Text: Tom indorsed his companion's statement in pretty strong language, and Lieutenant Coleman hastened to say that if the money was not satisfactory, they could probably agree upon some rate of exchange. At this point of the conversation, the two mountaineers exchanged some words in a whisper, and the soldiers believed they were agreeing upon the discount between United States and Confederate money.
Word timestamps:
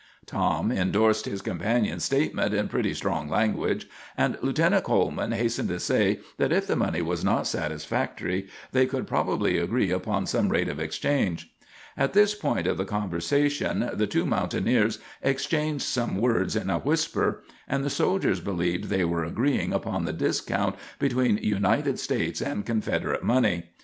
Tom 0.25 0.71
indorsed 0.71 1.25
his 1.25 1.43
companion's 1.43 2.03
statement 2.05 2.55
in 2.55 2.67
pretty 2.69 2.91
strong 2.91 3.29
language, 3.29 3.87
and 4.17 4.35
Lieutenant 4.41 4.83
Coleman 4.83 5.31
hastened 5.31 5.69
to 5.69 5.79
say 5.79 6.21
that 6.37 6.51
if 6.51 6.65
the 6.65 6.75
money 6.75 7.03
was 7.03 7.23
not 7.23 7.45
satisfactory, 7.45 8.47
they 8.71 8.87
could 8.87 9.05
probably 9.05 9.59
agree 9.59 9.91
upon 9.91 10.25
some 10.25 10.49
rate 10.49 10.69
of 10.69 10.79
exchange. 10.79 11.53
At 11.95 12.13
this 12.13 12.33
point 12.33 12.65
of 12.65 12.77
the 12.77 12.83
conversation, 12.83 13.91
the 13.93 14.07
two 14.07 14.25
mountaineers 14.25 14.97
exchanged 15.21 15.85
some 15.85 16.17
words 16.17 16.55
in 16.55 16.71
a 16.71 16.79
whisper, 16.79 17.43
and 17.67 17.83
the 17.83 17.91
soldiers 17.91 18.39
believed 18.39 18.85
they 18.85 19.05
were 19.05 19.23
agreeing 19.23 19.71
upon 19.71 20.05
the 20.05 20.13
discount 20.13 20.77
between 20.97 21.37
United 21.37 21.99
States 21.99 22.41
and 22.41 22.65
Confederate 22.65 23.21
money. 23.21 23.65